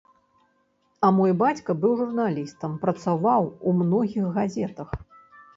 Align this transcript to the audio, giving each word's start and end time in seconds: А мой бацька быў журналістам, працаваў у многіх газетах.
А 1.07 1.11
мой 1.17 1.31
бацька 1.41 1.75
быў 1.83 1.93
журналістам, 2.01 2.71
працаваў 2.87 3.43
у 3.67 3.75
многіх 3.83 4.33
газетах. 4.39 4.89